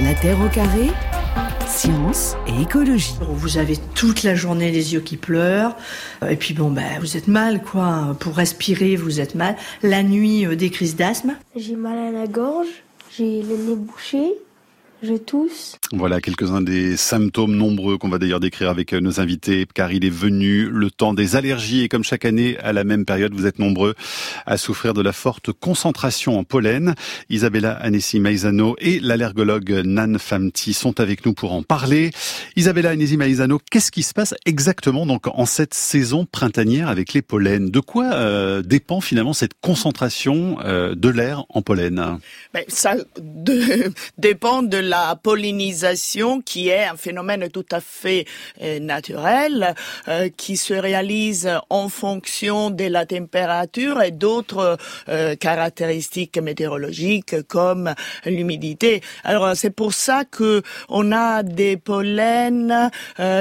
[0.00, 0.90] La Terre au carré,
[1.66, 3.14] science et écologie.
[3.20, 5.76] Vous avez toute la journée les yeux qui pleurent,
[6.28, 8.16] et puis bon, ben, vous êtes mal, quoi.
[8.18, 9.56] Pour respirer, vous êtes mal.
[9.82, 11.36] La nuit, euh, des crises d'asthme.
[11.54, 12.68] J'ai mal à la gorge,
[13.16, 14.32] j'ai le nez bouché,
[15.02, 15.76] je tousse.
[15.92, 20.04] Voilà quelques-uns des symptômes nombreux qu'on va d'ailleurs décrire avec euh, nos invités, car il
[20.04, 23.46] est venu le temps des allergies et comme chaque année à la même période, vous
[23.46, 23.94] êtes nombreux
[24.46, 26.94] à souffrir de la forte concentration en pollen.
[27.30, 32.10] Isabella Anessi Maizano et l'allergologue Nan Famti sont avec nous pour en parler.
[32.56, 37.22] Isabella Anessi Maizano, qu'est-ce qui se passe exactement donc en cette saison printanière avec les
[37.22, 37.70] pollens?
[37.70, 42.18] De quoi euh, dépend finalement cette concentration euh, de l'air en pollen?
[42.54, 48.26] Ben, Ça de, dépend de la pollinisation qui est un phénomène tout à fait
[48.60, 49.74] euh, naturel
[50.06, 54.76] euh, qui se réalise en fonction de la température et d'autres
[55.08, 57.94] euh, caractéristiques météorologiques comme
[58.26, 59.00] l'humidité.
[59.24, 60.60] Alors c'est pour ça que
[60.90, 62.90] on a des pollens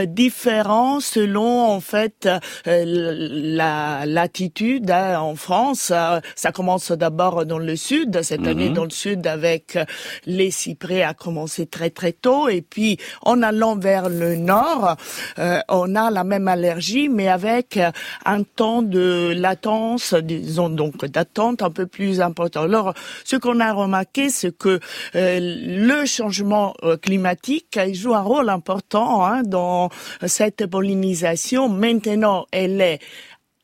[0.07, 2.29] différents selon en fait
[2.66, 5.91] la latitude hein, en France.
[6.35, 8.76] Ça commence d'abord dans le sud, cette année mhm.
[8.76, 9.77] dans le sud avec
[10.26, 14.96] les cyprès à commencer c'est très très tôt et puis en allant vers le nord,
[15.40, 17.80] euh, on a la même allergie mais avec
[18.26, 22.64] un temps de latence, disons donc d'attente un peu plus important.
[22.64, 24.80] Alors, ce qu'on a remarqué, c'est que
[25.16, 29.90] euh, le changement euh, climatique joue un rôle important hein, dans
[30.26, 31.70] cette pollinisation.
[31.70, 33.00] Maintenant, elle est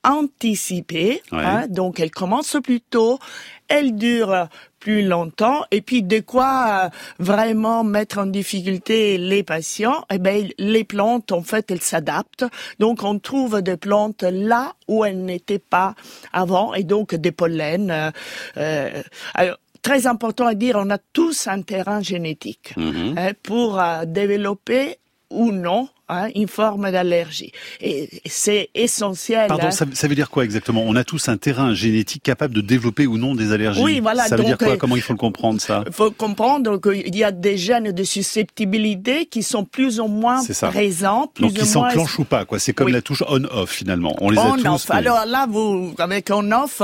[0.03, 3.19] anticipée, hein, donc elle commence plus tôt,
[3.67, 4.47] elle dure
[4.79, 5.63] plus longtemps.
[5.71, 6.89] Et puis de quoi euh,
[7.19, 10.05] vraiment mettre en difficulté les patients?
[10.11, 12.45] Eh ben les plantes en fait elles s'adaptent.
[12.79, 15.95] Donc on trouve des plantes là où elles n'étaient pas
[16.33, 16.73] avant.
[16.73, 18.11] Et donc des pollens euh,
[18.57, 19.53] euh
[19.87, 23.15] très important à dire, on a tous un terrain génétique mhm.
[23.17, 24.97] hein, pour euh, développer
[25.29, 27.51] ou non hein, une forme d'allergie.
[27.81, 29.47] Et c'est essentiel.
[29.47, 29.71] Pardon, hein.
[29.71, 30.83] ça, veut dire quoi exactement?
[30.85, 33.81] On a tous un terrain génétique capable de développer ou non des allergies.
[33.81, 34.25] Oui, voilà.
[34.27, 34.69] Ça veut dire quoi?
[34.69, 35.83] euh, Comment il faut le comprendre ça?
[35.87, 40.43] Il faut comprendre qu'il y a des gènes de susceptibilité qui sont plus ou moins
[40.61, 41.31] présents.
[41.33, 42.59] Plus Donc qui s'enclenchent ou pas quoi.
[42.59, 44.15] C'est comme la touche on/off finalement.
[44.21, 44.89] On les a on tous.
[44.89, 46.81] Alors là, vous avec on/off,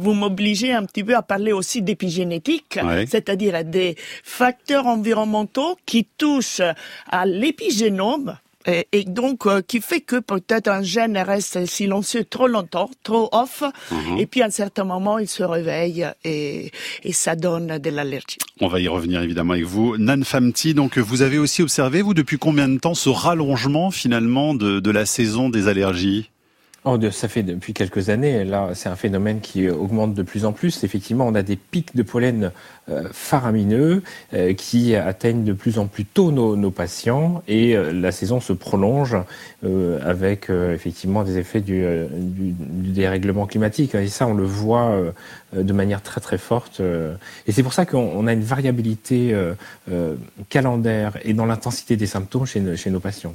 [0.00, 2.78] vous m'obligez un petit peu à parler aussi d'épigénétique,
[3.08, 6.62] c'est-à-dire des facteurs environnementaux qui touchent
[7.10, 8.36] à l'épigénome
[8.68, 13.62] et, donc euh, qui fait que peut-être un gène reste silencieux trop longtemps, trop off,
[13.90, 14.18] mhm.
[14.18, 16.70] et puis à un certain moment il se réveille et,
[17.02, 18.38] et ça donne de l'allergie.
[18.60, 19.96] On va y revenir évidemment avec vous.
[19.96, 24.54] Nan Famti, donc vous avez aussi observé, vous, depuis combien de temps ce rallongement finalement
[24.54, 26.30] de, de la saison des allergies?
[26.84, 28.44] Oh, ça fait depuis quelques années.
[28.44, 30.84] Là, c'est un phénomène qui augmente de plus en plus.
[30.84, 32.52] Effectivement, on a des pics de pollen
[32.88, 34.02] euh, faramineux
[34.32, 38.52] euh, qui atteignent de plus en plus tôt nos, patients et euh, la saison se
[38.52, 39.16] prolonge
[40.04, 43.96] avec effectivement des effets du, dérèglement climatique.
[43.96, 44.96] Et ça, on le voit
[45.52, 46.80] de manière très très forte.
[46.80, 49.34] et c'est pour ça qu'on a une variabilité
[50.48, 53.34] calendaire et dans l'intensité des symptômes chez nos patients.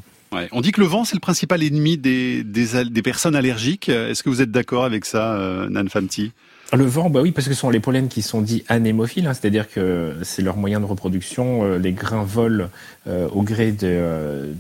[0.51, 3.89] On dit que le vent, c'est le principal ennemi des, des, personnes allergiques.
[3.89, 6.31] Est-ce que vous êtes d'accord avec ça, euh, Nan Famti
[6.75, 9.34] le vent, bah oui, parce que ce sont les pollens qui sont dits anémophiles, hein,
[9.34, 11.63] c'est-à-dire que c'est leur moyen de reproduction.
[11.63, 12.69] Euh, les grains volent
[13.07, 14.53] euh, au gré de,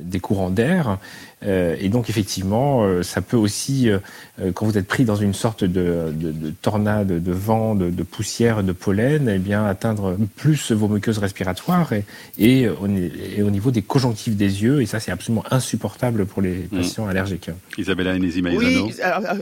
[0.00, 0.98] des courants d'air.
[1.46, 3.98] Euh, et donc effectivement, euh, ça peut aussi, euh,
[4.54, 8.02] quand vous êtes pris dans une sorte de, de, de tornade de vent, de, de,
[8.02, 12.04] poussière, de pollen, eh bien atteindre plus vos muqueuses respiratoires et,
[12.38, 14.80] et, au, niveau des conjonctifs des yeux.
[14.80, 16.76] Et ça, c'est absolument insupportable pour les mmh.
[16.76, 17.50] patients allergiques.
[17.76, 18.94] Isabella Enesima Oui,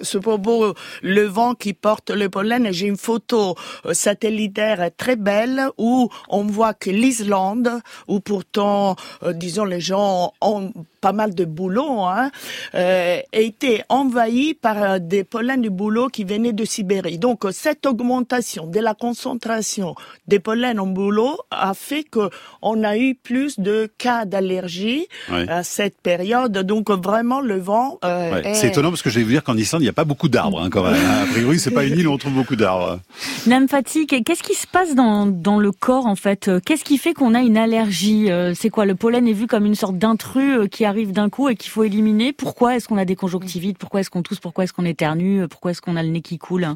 [0.03, 3.55] ce propos, le vent qui porte le pollen, j'ai une photo
[3.93, 7.71] satellitaire très belle où on voit que l'Islande,
[8.09, 8.97] où pourtant,
[9.35, 12.31] disons, les gens ont pas mal de boulot, hein,
[12.75, 17.19] euh, a été envahi par euh, des pollens du boulot qui venaient de Sibérie.
[17.19, 19.97] Donc cette augmentation de la concentration
[20.29, 22.31] des pollens en boulot a fait que
[22.63, 25.09] on a eu plus de cas d'allergie
[25.49, 26.57] à cette période.
[26.73, 27.99] Donc vraiment le vent.
[28.05, 30.05] Euh, C'est étonnant parce que je vais vous dire qu'en Islande il n'y a pas
[30.05, 30.95] beaucoup d'arbres hein, quand même.
[30.95, 31.25] Hein.
[31.25, 33.01] A priori c'est pas une île où on trouve beaucoup d'arbres.
[33.49, 36.49] Lymphatique, qu'est-ce qui se passe dans, dans le corps en fait?
[36.65, 38.29] Qu'est-ce qui fait qu'on a une allergie?
[38.55, 38.85] C'est quoi?
[38.85, 41.71] Le pollen est vu comme une sorte d'intrus qui a arrive d'un coup et qu'il
[41.71, 42.33] faut éliminer.
[42.33, 45.71] Pourquoi est-ce qu'on a des conjonctivites Pourquoi est-ce qu'on tousse Pourquoi est-ce qu'on éternue Pourquoi
[45.71, 46.69] est-ce qu'on a le nez qui coule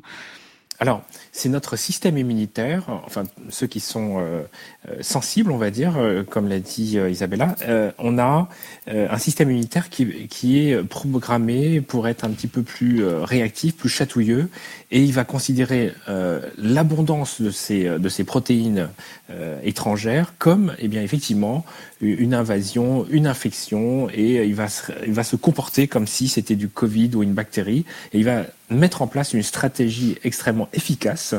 [0.78, 1.02] alors,
[1.32, 4.42] c'est notre système immunitaire, enfin ceux qui sont euh,
[4.88, 7.56] euh, sensibles, on va dire, euh, comme l'a dit Isabella,
[7.98, 8.48] on a
[8.86, 13.88] un système immunitaire qui, qui, est programmé pour être un petit peu plus réactif, plus
[13.88, 14.50] chatouilleux,
[14.90, 15.92] et il va considérer
[16.58, 18.88] l'abondance de ces, de ces protéines
[19.64, 21.64] étrangères comme, eh bien, effectivement,
[22.00, 26.56] une invasion, une infection, et il va se, il va se comporter comme si c'était
[26.56, 31.34] du Covid ou une bactérie, et il va mettre en place une stratégie extrêmement efficace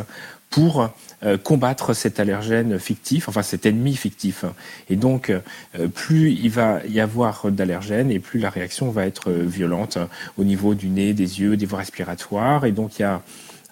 [0.50, 0.89] pour
[1.24, 4.45] euh, combattre cet allergène fictif, enfin cet ennemi fictif.
[4.89, 9.31] Et donc, euh, plus il va y avoir d'allergènes et plus la réaction va être
[9.31, 9.98] violente
[10.38, 12.65] au niveau du nez, des yeux, des voies respiratoires.
[12.65, 13.21] Et donc, il y a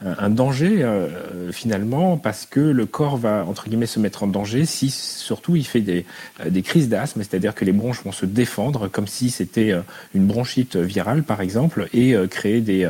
[0.02, 4.66] un danger euh, finalement parce que le corps va entre guillemets se mettre en danger
[4.66, 6.06] si surtout il fait des,
[6.42, 9.82] euh, des crises d'asthme, c'est-à-dire que les bronches vont se défendre comme si c'était euh,
[10.14, 12.90] une bronchite virale par exemple et créer des,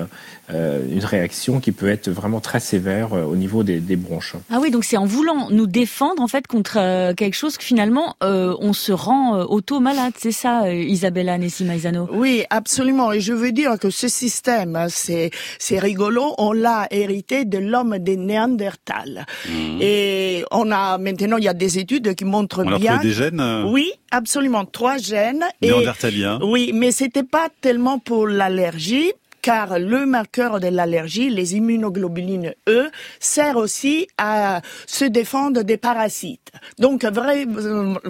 [0.52, 4.36] une réaction qui peut être vraiment très sévère au niveau des, des bronches.
[4.52, 8.16] Ah oui, donc c'est en voulant nous défendre en fait contre quelque chose que finalement
[8.22, 13.12] on se rend auto-malade, c'est ça Isabella Nessi-Maizano Oui, absolument.
[13.12, 17.98] Et je veux dire que ce système, c'est c'est rigolo, on l'a hérité de l'homme
[18.00, 19.26] des Néandertal.
[19.48, 19.80] Mhm.
[19.82, 22.98] Et on a maintenant, il y a des études qui montrent on bien.
[22.98, 23.40] Des gènes.
[23.40, 25.44] Euh oui, absolument, trois gènes.
[25.62, 26.40] Néandertaliens.
[26.44, 29.12] oui, mais c'était pas tellement pour l'allergie,
[29.46, 32.90] car le marqueur de l'allergie, les immunoglobulines E,
[33.20, 36.52] sert aussi à se défendre des parasites.
[36.80, 37.46] Donc, vrai,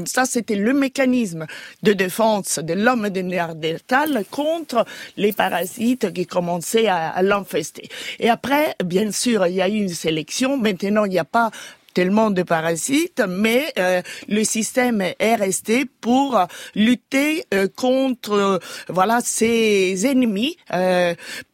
[0.06, 1.46] ça c'était le mécanisme
[1.84, 4.86] de défense de l'homme de Néandertal contre
[5.18, 7.90] les parasites qui commençaient à, à l'infester.
[8.20, 10.56] Et après, bien sûr, il y a eu une sélection.
[10.56, 11.52] Maintenant, il n'y a pas
[11.96, 16.46] tellement de parasites, mais euh, le système est resté pour
[16.76, 18.60] lutter euh, contre euh,
[18.90, 20.58] voilà ces ennemis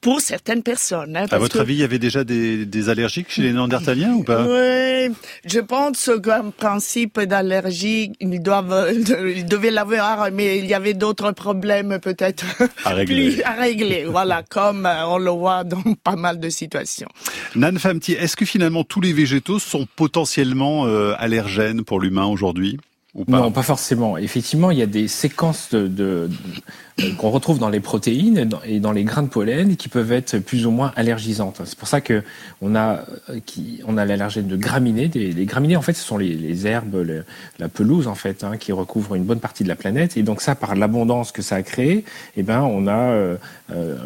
[0.02, 1.16] pour certaines personnes.
[1.16, 4.24] Hein, à votre avis, il y avait déjà des, des allergiques chez les Néandertaliens ou
[4.24, 4.42] pas?
[4.44, 5.14] Oui,
[5.46, 8.92] je pense qu'un principe d'allergie, ils doivent,
[9.36, 12.46] ils devaient l'avoir, mais il y avait d'autres problèmes peut-être
[12.84, 13.44] à régler.
[13.44, 14.06] à régler.
[14.06, 17.10] voilà, comme on le voit dans pas mal de situations.
[17.56, 22.26] Nan Famti, est-ce que finalement tous les végétaux sont potentiellement potentiellement euh, allergène pour l'humain
[22.26, 22.80] aujourd'hui
[23.14, 23.40] ou pas?
[23.40, 24.18] Non, pas forcément.
[24.18, 26.28] Effectivement, il y a des séquences de, euh,
[27.18, 30.66] qu'on retrouve dans les protéines et dans les grains de pollen qui peuvent être plus
[30.66, 31.62] ou moins allergisantes.
[31.66, 32.24] C'est pour ça que
[32.62, 35.10] on a euh, qui on a l'allergène de graminées.
[35.14, 37.24] les graminées en fait ce sont les, herbes,
[37.60, 40.42] la pelouse en fait hein, qui recouvre une bonne partie de la planète et donc
[40.42, 42.06] ça par l'abondance que ça a créé,
[42.38, 43.38] eh ben on a euh,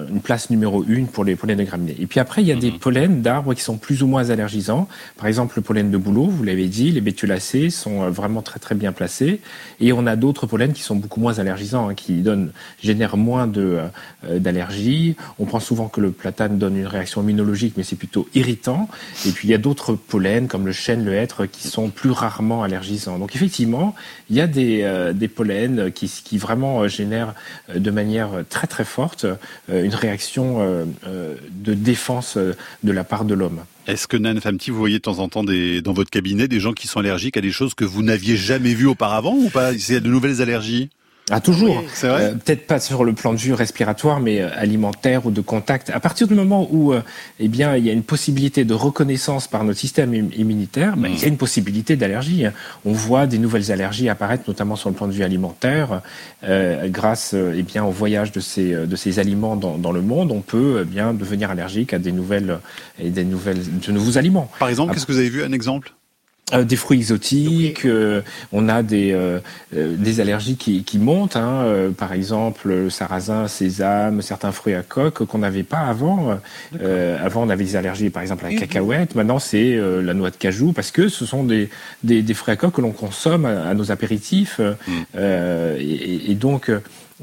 [0.10, 1.96] une place numéro une pour les pollens de graminées.
[2.00, 2.80] Et puis après il y a des mhm.
[2.80, 4.88] pollens d'arbres qui sont plus ou moins allergisants.
[5.18, 8.76] Par exemple le pollen de bouleau, vous l'avez dit, les bétulacées sont vraiment très très
[8.76, 9.40] bien placés
[9.80, 12.52] et on a d'autres pollens qui sont beaucoup moins allergisants, hein, qui donnent
[12.86, 13.90] génère moins euh,
[14.24, 15.16] d'allergies.
[15.40, 18.90] On pense souvent que le platane donne une réaction immunologique, mais c'est plutôt irritant.
[19.26, 22.12] Et puis il y a d'autres pollens comme le chêne, le hêtre, qui sont plus
[22.12, 23.20] rarement allergisants.
[23.20, 23.96] Donc effectivement,
[24.30, 27.34] il y a des, euh, des pollens qui, qui vraiment euh, génèrent
[27.74, 29.26] de manière très très forte
[29.70, 33.62] une réaction de défense de la part de l'homme.
[33.88, 36.74] Est-ce que Nan Famti, vous voyez de temps en temps dans votre cabinet des gens
[36.74, 39.74] qui sont allergiques à des choses que vous n'aviez jamais vues auparavant ou pas?
[39.74, 40.90] Il y a de nouvelles allergies?
[41.32, 41.84] Ah toujours.
[42.04, 45.90] Euh, peut-être pas sur le plan de vue respiratoire, mais euh, alimentaire ou de contact.
[45.90, 47.02] À partir du moment où, euh,
[47.40, 51.20] eh bien, il y a une possibilité de reconnaissance par notre système immunitaire, ben, il
[51.20, 52.46] y a une possibilité d'allergie.
[52.86, 56.02] On voit des nouvelles allergies apparaître, notamment sur le plan de vue alimentaire,
[56.44, 60.32] grâce, eh bien, au voyage de ces de ces aliments dans, dans le monde.
[60.32, 62.60] On peut eh bien devenir allergique à des nouvelles
[63.00, 64.50] et des nouvelles de nouveaux aliments.
[64.60, 65.94] Par exemple, qu'est-ce que vous avez vu un exemple?
[66.54, 68.22] Euh, des fruits exotiques, euh,
[68.52, 69.40] on a des, euh,
[69.74, 75.26] des allergies qui, qui montent, hein, par exemple le sarrasin, sésame, certains fruits à coque
[75.26, 76.40] qu'on n'avait pas avant.
[76.80, 79.16] avant, on avait des allergies, par exemple à la cacahuète.
[79.16, 81.68] Maintenant, c'est la noix de cajou parce que ce sont des,
[82.04, 84.60] des, des fruits à coque que l'on consomme à, nos apéritifs.
[84.60, 85.20] Mm.
[85.80, 86.70] Et, et, donc,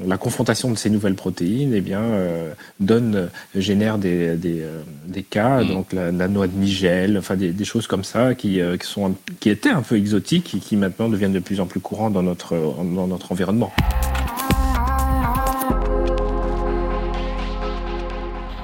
[0.00, 4.82] la confrontation de ces nouvelles protéines, eh bien, euh, donne, euh, génère des, des, euh,
[5.06, 5.68] des cas, mm.
[5.68, 9.50] donc la, noix de nigel, enfin des, des choses comme ça qui, qui, sont, qui
[9.50, 12.54] étaient un peu exotiques et qui maintenant deviennent de plus en plus courants dans notre,
[12.54, 13.72] dans notre environnement.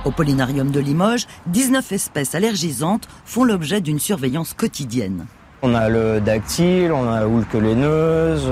[0.07, 5.27] Au Pollinarium de Limoges, 19 espèces allergisantes font l'objet d'une surveillance quotidienne.
[5.61, 8.49] On a le dactyle, on a la laineuse,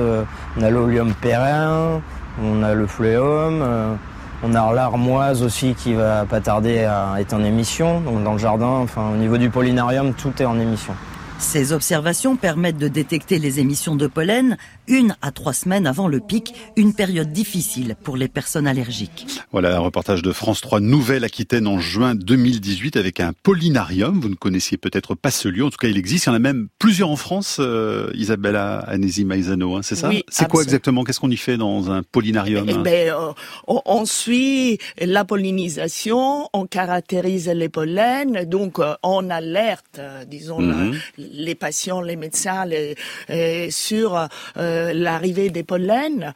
[0.58, 2.02] on a l'olium perrin,
[2.42, 3.94] on a le fléum, euh,
[4.42, 8.00] on a l'armoise aussi qui va pas tarder à être en émission.
[8.00, 10.94] Donc dans le jardin, enfin au niveau du pollinarium, tout est en émission.
[11.38, 14.56] Ces observations permettent de détecter les émissions de pollen
[14.88, 19.26] une à trois semaines avant le pic, une période difficile pour les personnes allergiques.
[19.52, 24.18] Voilà un reportage de France 3 Nouvelle-Aquitaine en juin 2018 avec un pollinarium.
[24.20, 26.24] Vous ne connaissiez peut-être pas ce lieu, en tout cas il existe.
[26.26, 30.08] Il y en a même plusieurs en France, euh, Isabella Anesi Maizano, hein, c'est ça
[30.08, 33.32] Oui, C'est quoi exactement Qu'est-ce qu'on y fait dans un pollinarium Eh ben, euh,
[33.66, 41.25] on, on suit la pollinisation, on caractérise les pollens, donc euh, on alerte, disons, la-
[41.32, 42.94] les patients, les médecins les-
[43.30, 46.32] euh, sur euh, l'arrivée des pollens.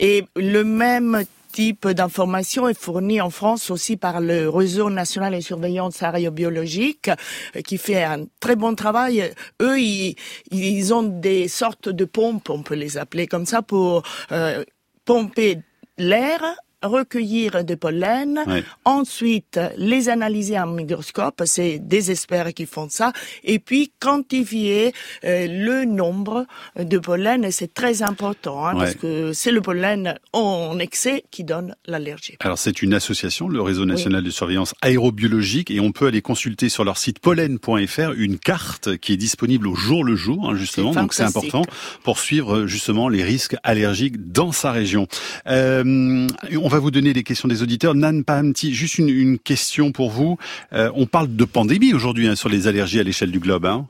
[0.00, 5.40] Et le même type d'information est fourni en France aussi par le réseau national de
[5.40, 7.08] surveillance aérobiologique
[7.54, 9.32] euh, qui fait un très bon travail.
[9.62, 10.16] Eux, ils,
[10.50, 14.64] ils ont des sortes de pompes, on peut les appeler comme ça, pour euh,
[15.04, 15.58] pomper
[15.96, 16.40] l'air
[16.84, 18.44] recueillir des pollens,
[18.84, 23.12] ensuite les analyser en microscope, c'est des experts qui font ça,
[23.42, 24.92] et puis quantifier
[25.24, 26.46] euh, le nombre
[26.78, 31.44] de pollen, et c'est très important, hein, parce que c'est le pollen en excès qui
[31.44, 32.36] donne l'allergie.
[32.40, 36.68] Alors c'est une association, le réseau national de surveillance aérobiologique, et on peut aller consulter
[36.68, 40.92] sur leur site pollen.fr une carte qui est disponible au jour le jour, hein, justement.
[40.92, 41.62] Donc c'est important
[42.02, 45.06] pour suivre justement les risques allergiques dans sa région.
[45.46, 46.26] Euh,
[46.60, 47.94] on va vous donner les questions des auditeurs.
[47.94, 50.38] Nan Pahamti, juste une, une question pour vous.
[50.72, 53.66] Euh, on parle de pandémie aujourd'hui hein, sur les allergies à l'échelle du globe.
[53.66, 53.86] Hein.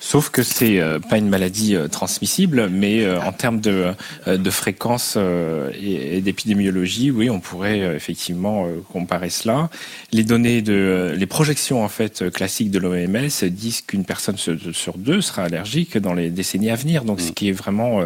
[0.00, 3.92] Sauf que c'est euh, pas une maladie euh, transmissible, mais euh, en termes de,
[4.26, 9.70] de fréquence et, et d'épidémiologie, oui, on pourrait effectivement comparer cela.
[10.12, 15.20] Les données de, les projections en fait classiques de l'OMS disent qu'une personne sur deux
[15.20, 18.02] sera allergique dans les décennies à venir, donc ce qui est vraiment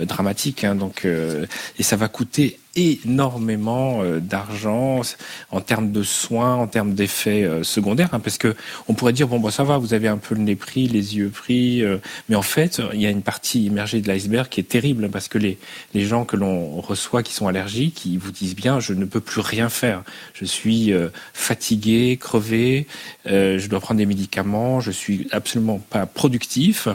[0.00, 0.64] dramatique.
[0.64, 5.02] Hein, donc et ça va coûter énormément euh, d'argent
[5.50, 8.54] en termes de soins, en termes d'effets euh, secondaires, hein, parce que
[8.88, 11.16] on pourrait dire bon bah ça va, vous avez un peu le nez pris, les
[11.16, 14.60] yeux pris, euh, mais en fait il y a une partie immergée de l'iceberg qui
[14.60, 15.58] est terrible parce que les
[15.94, 19.20] les gens que l'on reçoit qui sont allergiques, ils vous disent bien je ne peux
[19.20, 20.02] plus rien faire,
[20.34, 22.86] je suis euh, fatigué, crevé,
[23.26, 26.88] euh, je dois prendre des médicaments, je suis absolument pas productif.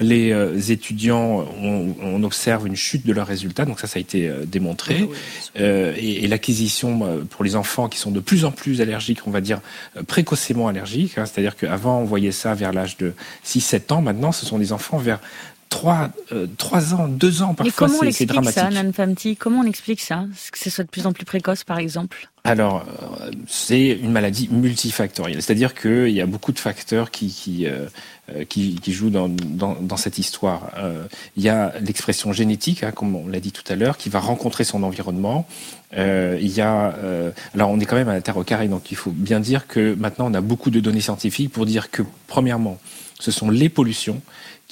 [0.00, 4.00] Les euh, étudiants, on, on observe une chute de leurs résultats, donc ça ça a
[4.00, 5.08] été démontré.
[5.58, 9.30] Euh, et, l'acquisition euh, pour les enfants qui sont de plus en plus allergiques, on
[9.30, 9.60] va dire
[9.96, 13.12] euh, précocement allergiques, hein, c'est-à-dire qu'avant on voyait ça vers l'âge de
[13.44, 15.20] 6-7 ans, maintenant ce sont des enfants vers
[15.72, 18.68] 3, euh, 3 ans, 2 ans parfois, comment on explique ça.
[18.68, 20.26] Nan Famti Comment on explique ça?
[20.52, 22.28] Que ce soit de plus en plus précoce, par exemple?
[22.44, 27.66] Alors, euh, c'est une maladie multifactorielle, c'est-à-dire qu'il y a beaucoup de facteurs qui, qui,
[27.66, 27.86] euh,
[28.30, 30.72] euh, qui, qui jouent dans, dans, dans cette histoire.
[30.76, 31.04] Euh,
[31.36, 34.20] il y a l'expression génétique, hein, comme on l'a dit tout à l'heure, qui va
[34.20, 35.48] rencontrer son environnement.
[35.96, 36.94] Euh, il y a,
[37.54, 39.66] alors on est quand même à la Terre au carré, donc il faut bien dire
[39.66, 42.78] que maintenant on a beaucoup de données scientifiques pour dire que, premièrement,
[43.18, 44.20] ce sont les pollutions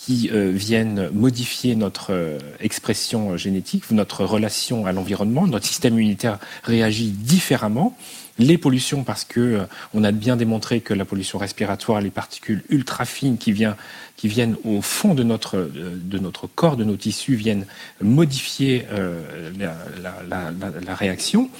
[0.02, 5.47] qui euh, viennent modifier notre euh, expression euh, génétique, notre relation à l'environnement.
[5.47, 7.95] Notre système immunitaire réagit différemment.
[8.38, 12.62] Les pollutions, parce que euh, on a bien démontré que la pollution respiratoire, les particules
[12.71, 13.76] ultra fines qui, vient,
[14.16, 17.66] qui viennent au fond de notre, euh, de notre corps, de nos tissus, viennent
[18.00, 18.87] modifier
[19.59, 21.50] la, la, la, la, réaction.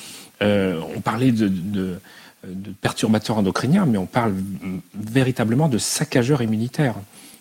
[0.40, 2.00] On parlait de, de,
[2.47, 6.94] de perturbateurs endocriniens, mais on parle mm, véritablement de saccageurs immunitaires.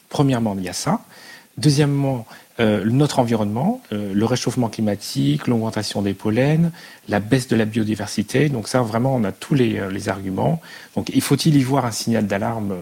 [0.09, 1.01] Premièrement, il y a ça.
[1.57, 2.25] Deuxièmement,
[2.59, 6.71] euh, notre environnement, euh, le réchauffement climatique, l'augmentation des pollens,
[7.07, 8.49] la baisse de la biodiversité.
[8.49, 10.61] Donc ça, vraiment, on a tous les, euh, les arguments.
[10.95, 12.75] Donc, il faut-il y voir un signal d'alarme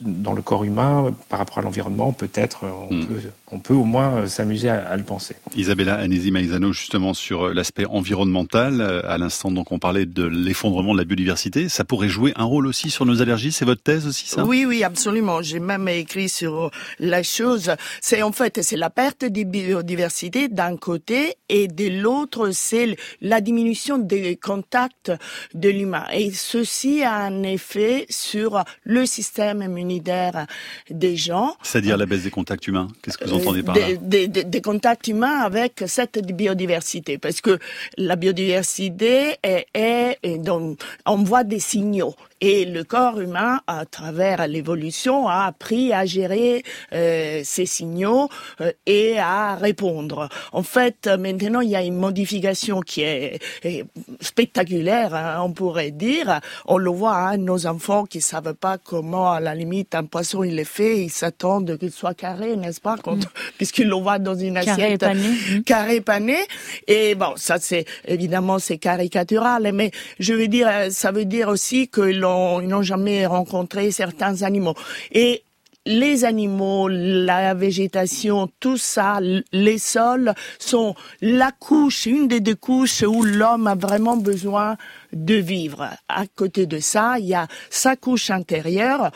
[0.00, 3.06] dans le corps humain par rapport à l'environnement Peut-être, euh, on, Mm.
[3.06, 3.20] peut,
[3.52, 5.34] on peut au moins euh, s'amuser à, à le penser.
[5.56, 8.80] Isabella Anesi Maizano, justement sur euh, l'aspect environnemental.
[8.80, 11.68] Euh, À l'instant, donc, on parlait de l'effondrement de la biodiversité.
[11.68, 13.50] Ça pourrait jouer un rôle aussi sur nos allergies.
[13.52, 14.44] C'est votre thèse aussi, ça?
[14.44, 15.42] Oui, oui, absolument.
[15.42, 17.72] J'ai même écrit sur la chose.
[18.00, 23.40] C'est en fait, c'est la perte de biodiversité d'un côté et de l'autre, c'est la
[23.40, 25.12] diminution des contacts
[25.54, 26.04] de l'humain.
[26.12, 30.46] Et ceci a un effet sur le système immunitaire
[30.90, 31.54] des gens.
[31.62, 32.88] C'est-à-dire la baisse des contacts humains.
[33.02, 37.18] Qu'est-ce que vous entendez par là Euh, des, des- des contacts humains avec cette biodiversité.
[37.18, 37.58] Parce que
[37.96, 42.14] la biodiversité est, est, est dans- envoie des signaux.
[42.42, 46.62] Et le corps humain, à travers l'évolution, a appris à gérer
[46.94, 48.30] euh, ces signaux
[48.62, 50.30] euh, et à répondre.
[50.52, 53.84] En fait, maintenant, il y a une modification qui est, est
[54.20, 56.40] spectaculaire, hein, on pourrait dire.
[56.64, 60.42] On le voit, hein, nos enfants qui savent pas comment, à la limite, un poisson
[60.42, 63.18] il est fait, ils s'attendent qu'il soit carré, n'est-ce pas, quand,
[63.58, 65.62] puisqu'ils le voient dans une Carré assiette épané, mm.
[65.64, 66.38] carré pané.
[66.86, 71.88] Et bon, ça c'est évidemment c'est caricatural, mais je veux dire, ça veut dire aussi
[71.88, 72.29] que l'on
[72.60, 74.74] ils n'ont jamais rencontré certains animaux.
[75.12, 75.42] Et
[75.86, 79.18] les animaux, la végétation, tout ça,
[79.52, 84.76] les sols sont la couche, une des deux couches où l'homme a vraiment besoin
[85.12, 85.88] de vivre.
[86.08, 89.10] À côté de ça, il y a sa couche intérieure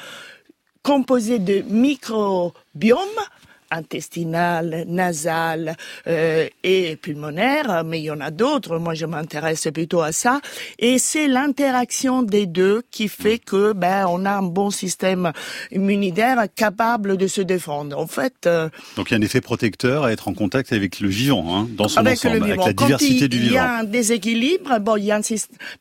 [0.83, 2.99] composée de microbiomes
[3.75, 5.77] intestinale, nasale
[6.07, 8.79] euh, et pulmonaire, mais il y en a d'autres.
[8.79, 10.41] Moi, je m'intéresse plutôt à ça.
[10.79, 15.33] Et c'est l'interaction des deux qui fait que ben on a un bon système
[15.73, 17.99] immunitaire capable de se défendre.
[17.99, 18.47] En fait.
[18.47, 21.45] Euh, Donc il y a un effet protecteur à être en contact avec le vivant,
[21.55, 23.51] hein, dans son ensemble, avec la diversité du vivant.
[23.51, 24.79] Il y a un déséquilibre.
[24.81, 25.21] Bon, il y a un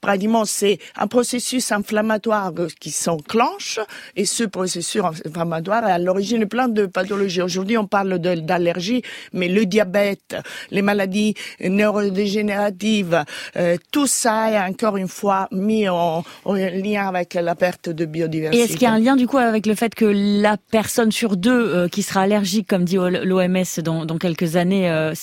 [0.01, 3.79] pratiquement c'est un processus inflammatoire qui s'enclenche
[4.15, 7.41] et ce processus inflammatoire est à l'origine de plein de pathologies.
[7.41, 9.01] Aujourd'hui, on parle d'allergie,
[9.33, 10.35] mais le diabète,
[10.71, 13.23] les maladies neurodégénératives,
[13.57, 18.63] euh, tout ça est encore une fois mis en, lien avec la perte de biodiversité.
[18.63, 21.35] Est-ce qu'il y a un lien du coup avec le fait que la personne sur
[21.35, 25.13] deux euh, qui sera allergique, comme dit l'OMS dans, quelques années, euh,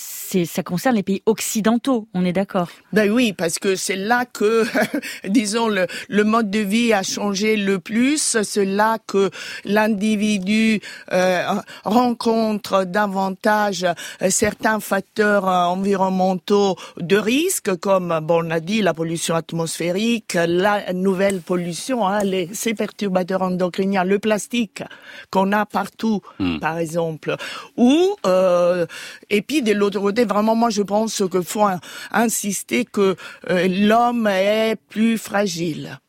[0.45, 4.65] ça concerne les pays occidentaux, on est d'accord Ben oui, parce que c'est là que,
[5.27, 8.37] disons, le, le, mode de vie a changé le plus.
[8.43, 9.29] C'est là que
[9.65, 11.43] l'individu euh,
[11.83, 13.85] rencontre davantage
[14.21, 20.37] euh, certains facteurs euh, environnementaux de risque, comme bon, on a dit la pollution atmosphérique,
[20.47, 24.83] la nouvelle pollution, hein, les, ces perturbateurs endocriniens, le plastique
[25.29, 26.59] qu'on a partout, hmm.
[26.59, 27.35] par exemple,
[27.77, 28.85] ou euh,
[29.29, 31.65] et puis de l'autre côté vraiment, moi, je pense qu'il faut
[32.11, 33.15] insister que
[33.49, 35.99] euh, l'homme est plus fragile.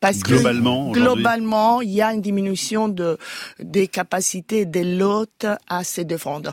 [0.00, 3.16] Parce globalement, que globalement, il y a une diminution de
[3.58, 6.52] des capacités de l'hôte à se défendre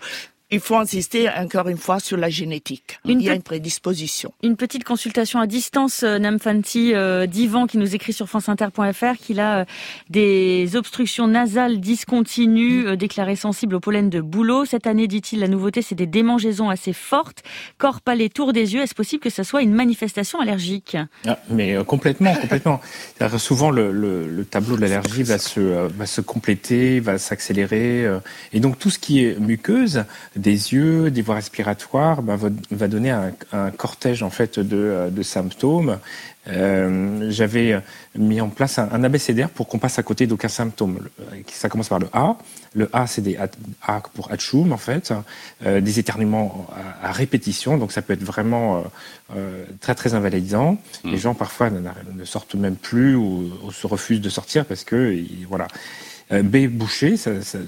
[0.51, 2.99] il faut insister encore une fois sur la génétique.
[3.05, 4.33] il y a une prédisposition.
[4.43, 9.39] Une petite consultation à distance, euh, Namfanti euh, d'Ivan qui nous écrit sur franceinter.fr qu'il
[9.39, 9.65] a euh,
[10.09, 14.65] des obstructions nasales discontinues euh, déclarées sensibles au pollen de bouleau.
[14.65, 17.43] Cette année, dit-il, la nouveauté, c'est des démangeaisons assez fortes,
[17.77, 18.81] corps palais, tour des yeux.
[18.81, 20.97] Est-ce possible que ça soit une manifestation allergique?
[21.25, 22.81] Ah, Mais complètement, complètement.
[23.37, 28.05] souvent, le, le, le, tableau de l'allergie va se, va se compléter, va s'accélérer.
[28.51, 30.03] et donc, tout ce qui est muqueuse
[30.41, 32.35] des yeux, des voies respiratoires, ben,
[32.71, 33.31] va, donner un,
[33.71, 35.99] cortège en fait de, euh, symptômes.
[36.47, 37.79] Euh, j'avais
[38.17, 41.07] mis en place un, un abécédaire pour qu'on passe à côté d'aucun symptôme.
[41.47, 42.37] Ça commence par le A.
[42.73, 45.13] Le A, c'est des A pour Hatchoum, en fait.
[45.63, 46.67] Euh, des éternuements
[47.03, 48.83] à, répétition, donc ça peut être vraiment
[49.79, 50.77] très très invalidant.
[51.03, 51.11] Mmh.
[51.11, 55.15] Les gens parfois ne, sortent même plus ou, ou, se refusent de sortir parce que
[55.47, 55.67] voilà.
[56.31, 57.15] Euh, B bouché,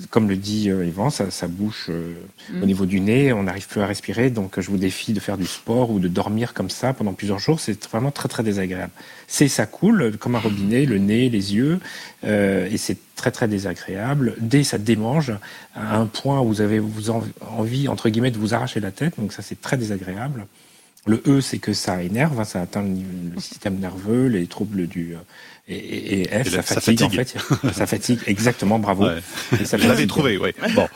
[0.09, 2.13] comme le dit euh, Yvan, ça, ça bouche euh,
[2.51, 2.63] mm.
[2.63, 5.37] au niveau du nez, on n'arrive plus à respirer, donc je vous défie de faire
[5.37, 8.91] du sport ou de dormir comme ça pendant plusieurs jours, c'est vraiment très très désagréable.
[9.27, 11.79] C, ça coule comme un robinet, le nez, les yeux,
[12.23, 14.35] et c'est très très désagréable.
[14.39, 15.33] D, ça démange
[15.75, 19.15] à un point où vous avez vous envie, entre guillemets, de vous arracher la tête,
[19.17, 20.45] donc ça c'est très désagréable.
[21.05, 25.15] Le E, c'est que ça énerve, hein, ça atteint le, système nerveux, les troubles du
[25.67, 27.35] et, et, F, ça, fatigue, en fait.
[27.73, 29.05] ça fatigue, exactement, bravo.
[29.05, 29.21] Ouais.
[29.63, 30.49] Ça Je l'avais trouvé, oui.
[30.75, 30.87] Bon.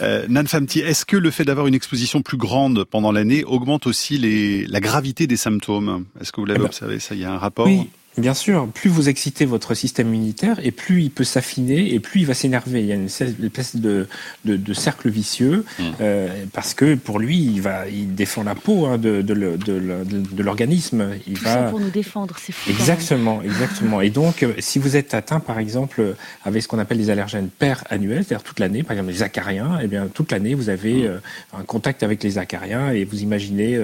[0.00, 3.86] Euh, Nan Famti, est-ce que le fait d'avoir une exposition plus grande pendant l'année augmente
[3.86, 6.06] aussi les, la gravité des symptômes?
[6.20, 7.00] Est-ce que vous l'avez eh ben, observé?
[7.00, 7.88] Ça, il y a un rapport oui.
[8.18, 12.20] Bien sûr, plus vous excitez votre système immunitaire et plus il peut s'affiner et plus
[12.20, 12.80] il va s'énerver.
[12.80, 14.06] Il y a une espèce de,
[14.44, 15.82] de, de cercle vicieux mmh.
[16.02, 20.42] euh, parce que pour lui, il va, il défend la peau hein, de, de, de
[20.42, 21.08] l'organisme.
[21.26, 22.70] Il Tout va ça pour nous défendre, c'est fou.
[22.70, 24.02] Exactement, exactement.
[24.02, 27.48] Et donc, euh, si vous êtes atteint, par exemple, avec ce qu'on appelle les allergènes
[27.48, 31.04] per annuels, c'est-à-dire toute l'année, par exemple les acariens, eh bien toute l'année vous avez
[31.04, 31.06] mmh.
[31.06, 31.18] euh,
[31.58, 33.78] un contact avec les acariens et vous imaginez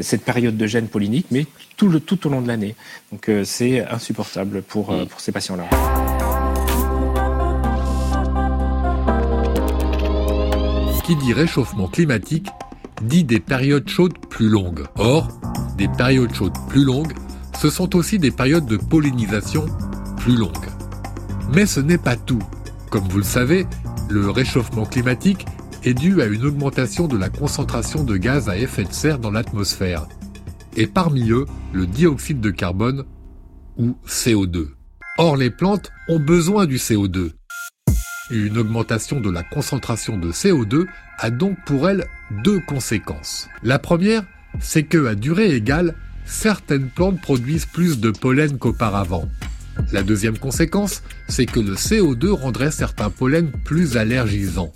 [0.00, 2.74] cette période de gène pollinique, mais tout le tout au long de l'année.
[3.12, 5.64] Donc c'est insupportable pour, euh, pour ces patients-là.
[11.04, 12.48] Qui dit réchauffement climatique
[13.02, 14.84] dit des périodes chaudes plus longues.
[14.96, 15.28] Or,
[15.78, 17.12] des périodes chaudes plus longues,
[17.60, 19.66] ce sont aussi des périodes de pollinisation
[20.16, 20.68] plus longues.
[21.54, 22.42] Mais ce n'est pas tout.
[22.90, 23.66] Comme vous le savez,
[24.08, 25.46] le réchauffement climatique
[25.84, 29.30] est dû à une augmentation de la concentration de gaz à effet de serre dans
[29.30, 30.08] l'atmosphère.
[30.76, 33.04] Et parmi eux, le dioxyde de carbone
[33.76, 34.68] ou CO2.
[35.18, 37.32] Or, les plantes ont besoin du CO2.
[38.30, 40.86] Une augmentation de la concentration de CO2
[41.18, 42.06] a donc pour elle
[42.42, 43.48] deux conséquences.
[43.62, 44.24] La première,
[44.60, 49.28] c'est que à durée égale, certaines plantes produisent plus de pollen qu'auparavant.
[49.92, 54.72] La deuxième conséquence, c'est que le CO2 rendrait certains pollens plus allergisants.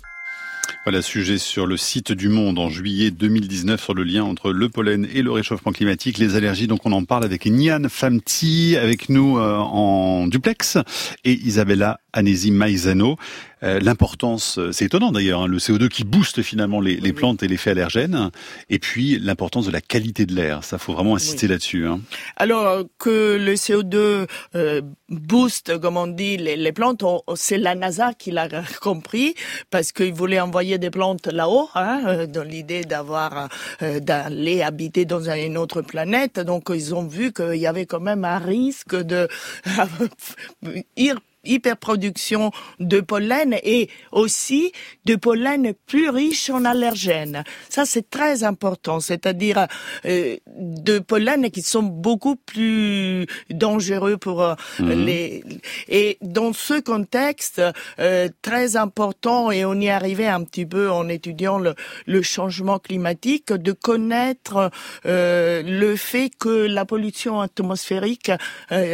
[0.83, 4.67] Voilà, sujet sur le site du Monde en juillet 2019 sur le lien entre le
[4.67, 6.65] pollen et le réchauffement climatique, les allergies.
[6.65, 10.79] Donc on en parle avec Nian Famti, avec nous euh, en duplex,
[11.23, 13.17] et Isabella Anési Maizano.
[13.63, 17.43] Euh, l'importance, euh, c'est étonnant d'ailleurs, hein, le CO2 qui booste finalement les, les plantes
[17.43, 18.31] et l'effet allergène,
[18.71, 20.63] et puis l'importance de la qualité de l'air.
[20.63, 21.85] Ça, faut vraiment insister là-dessus.
[21.85, 21.99] Hein.
[22.37, 27.03] Alors que le CO2 euh, booste, comme on dit, les, les plantes,
[27.35, 28.47] c'est la NASA qui l'a
[28.81, 29.35] compris
[29.69, 35.57] parce qu'il voulait envoyer des plantes là-haut, hein, dans l'idée d'avoir d'aller habiter dans une
[35.57, 36.39] autre planète.
[36.39, 39.27] Donc ils ont vu qu'il y avait quand même un risque de
[41.43, 44.71] hyperproduction de pollen et aussi
[45.05, 47.43] de pollen plus riche en allergènes.
[47.69, 49.67] Ça, c'est très important, c'est-à-dire
[50.05, 55.05] euh, de pollen qui sont beaucoup plus dangereux pour euh, mhm.
[55.05, 55.43] les...
[55.87, 57.61] Et dans ce contexte
[57.99, 61.73] euh, très important, et on y arrivait un petit peu en étudiant le,
[62.05, 64.69] le changement climatique, de connaître
[65.03, 68.31] le fait que la pollution atmosphérique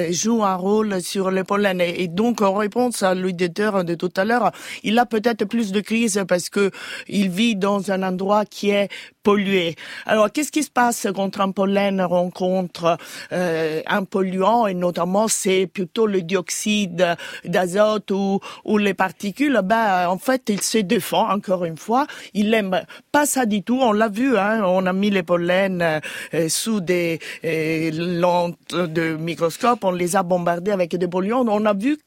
[0.09, 1.81] joue un rôle sur les pollen.
[1.81, 4.51] et donc, en réponse à l'auditeur de tout à l'heure,
[4.83, 6.71] il a peut-être plus de crise parce que
[7.07, 8.89] il vit dans un endroit qui est
[9.23, 9.75] pollué.
[10.05, 12.97] Alors, qu'est-ce qui se passe quand un pollen rencontre
[13.33, 19.59] euh, un polluant, et notamment c'est plutôt le dioxyde d'azote ou, ou les particules?
[19.65, 22.07] Ben, en fait, il se défend, encore une fois.
[22.33, 23.79] Il aime pas ça du tout.
[23.81, 25.99] On l'a vu, hein, on a mis les pollens
[26.33, 31.45] euh, sous des euh, lentes de microscope, on les a bombardés avec des polluants.
[31.47, 31.97] On a vu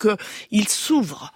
[0.50, 1.33] qu'ils s'ouvrent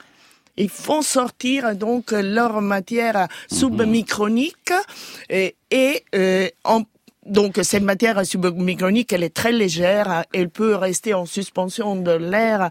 [0.57, 4.73] ils font sortir donc leur matière submicronique
[5.29, 6.49] et, et euh,
[7.27, 12.69] donc cette matière submicronique, elle est très légère, elle peut rester en suspension de l'air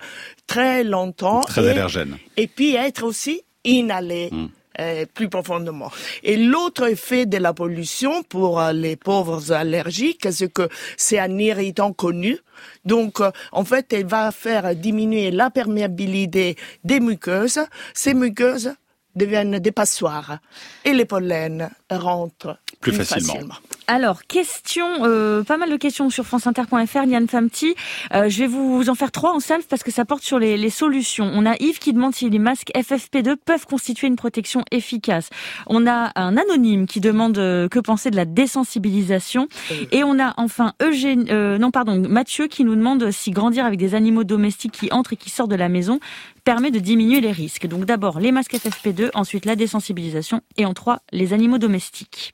[0.47, 1.41] très longtemps.
[1.41, 2.17] Très allergène.
[2.38, 4.30] Et puis être aussi inhalée.
[4.32, 4.47] Hmm.
[4.80, 5.92] Euh, plus profondément.
[6.24, 11.38] Et l'autre effet de la pollution pour euh, les pauvres allergiques, c'est que c'est un
[11.38, 12.40] irritant connu.
[12.84, 17.60] Donc, euh, en fait, elle va faire diminuer la perméabilité des muqueuses.
[17.94, 18.74] Ces muqueuses
[19.16, 20.40] deviennent des passoires
[20.84, 23.54] et les pollens rentrent plus, facilement.
[23.88, 27.76] Alors, question, euh, pas mal de questions sur franceinter.fr, Liane Famti.
[28.13, 30.56] Euh, je vais vous en faire trois en salve parce que ça porte sur les,
[30.56, 31.30] les, solutions.
[31.34, 35.30] On a Yves qui demande si les masques FFP2 peuvent constituer une protection efficace.
[35.67, 39.48] On a un anonyme qui demande euh, que penser de la désensibilisation.
[39.91, 43.80] Et on a enfin Eugène, euh, non pardon, Mathieu qui nous demande si grandir avec
[43.80, 46.00] des animaux domestiques qui entrent et qui sortent de la maison
[46.46, 47.67] permet de diminuer les risques.
[47.67, 52.34] Donc d'abord les masques FFP2, ensuite la désensibilisation et en trois les animaux domestiques.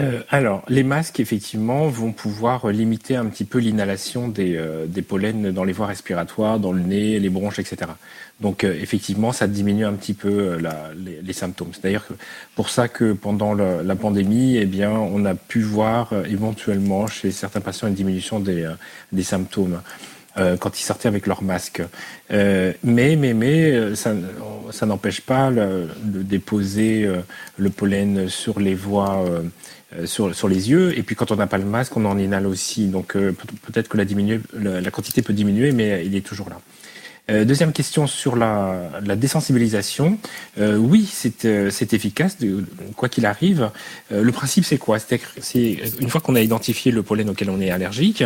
[0.00, 5.02] Euh, alors, les masques, effectivement, vont pouvoir limiter un petit peu l'inhalation des, euh, des,
[5.02, 7.90] pollens dans les voies respiratoires, dans le nez, les bronches, etc.
[8.40, 11.70] Donc, euh, effectivement, ça diminue un petit peu la, les, les, symptômes.
[11.72, 12.06] C'est d'ailleurs
[12.54, 17.60] pour ça que pendant la pandémie, eh bien, on a pu voir éventuellement chez certains
[17.60, 18.70] patients une diminution des,
[19.10, 19.80] des symptômes.
[20.60, 21.82] quand ils sortaient avec leur masque.
[22.30, 22.76] mais
[23.16, 24.14] mais mais ça,
[24.70, 27.10] ça n'empêche pas de déposer
[27.56, 29.42] le pollen sur les voies euh,
[30.04, 30.96] sur, sur les yeux.
[30.98, 32.86] Et puis quand on n'a pas le masque, on en inhale aussi.
[32.88, 36.60] Donc euh, peut-être que la, diminuer, la, quantité peut diminuer, mais il est toujours là.
[37.30, 40.18] Euh, deuxième question sur la, la désensibilisation.
[40.58, 42.64] Euh, oui, c'est euh, efficace, de,
[42.96, 43.70] quoi qu'il arrive.
[44.10, 44.98] le principe, c'est quoi?
[44.98, 48.24] C'est une fois qu'on a identifié le pollen auquel on est allergique,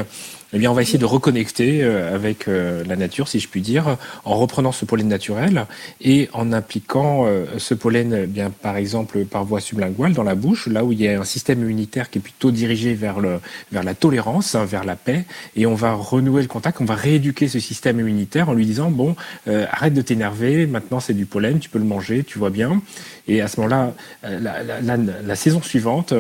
[0.55, 3.63] eh bien, on va essayer de reconnecter euh, avec euh, la nature, si je puis
[3.63, 5.67] dire, en reprenant ce pollen naturel
[6.03, 10.35] et en appliquant euh, ce pollen, eh bien, par exemple, par voie sublinguale dans la
[10.35, 13.41] bouche, là où il y a un système immunitaire qui est plutôt dirigé vers le,
[13.71, 15.25] vers la tolérance, hein, vers la paix,
[15.57, 18.91] et on va renouer le contact, on va rééduquer ce système immunitaire en lui disant
[18.91, 22.83] bon, arrête de t'énerver, maintenant c'est du pollen, tu peux le manger, tu vois bien.
[23.29, 26.13] Et à ce moment-là, la, la, la, saison suivante,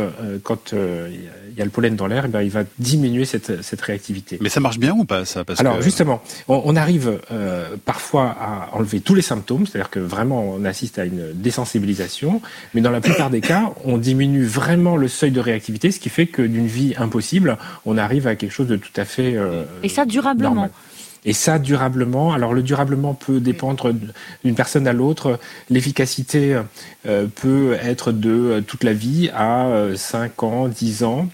[0.44, 4.21] quand il y a le pollen dans l'air, eh il va diminuer cette, cette réactivité.
[4.40, 8.70] Mais ça marche bien ou pas ça Parce Alors justement, on, arrive euh, parfois à
[8.72, 12.40] enlever tous les symptômes, c'est-à-dire que vraiment on assiste à une désensibilisation,
[12.74, 16.08] mais dans la plupart des cas, on diminue vraiment le seuil de réactivité, ce qui
[16.08, 19.64] fait que d'une vie impossible, on arrive à quelque chose de tout à fait euh,
[19.82, 20.70] et ça durablement.
[21.24, 23.92] Et ça, durablement, alors le durablement peut dépendre
[24.44, 25.38] d'une personne à l'autre.
[25.70, 26.60] L'efficacité
[27.06, 31.28] euh, peut être de toute la vie à 5 ans, 10 ans.